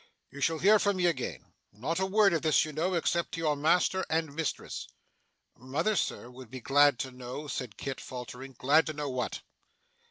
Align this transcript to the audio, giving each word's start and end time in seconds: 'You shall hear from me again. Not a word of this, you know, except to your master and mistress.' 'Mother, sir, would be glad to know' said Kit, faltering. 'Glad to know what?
'You 0.31 0.41
shall 0.41 0.57
hear 0.57 0.79
from 0.79 0.95
me 0.97 1.05
again. 1.05 1.53
Not 1.71 1.99
a 1.99 2.07
word 2.07 2.33
of 2.33 2.41
this, 2.41 2.65
you 2.65 2.73
know, 2.73 2.95
except 2.95 3.33
to 3.33 3.37
your 3.39 3.55
master 3.55 4.03
and 4.09 4.33
mistress.' 4.35 4.87
'Mother, 5.55 5.95
sir, 5.95 6.27
would 6.31 6.49
be 6.49 6.59
glad 6.59 6.97
to 7.01 7.11
know' 7.11 7.45
said 7.47 7.77
Kit, 7.77 8.01
faltering. 8.01 8.55
'Glad 8.57 8.87
to 8.87 8.93
know 8.93 9.11
what? 9.11 9.41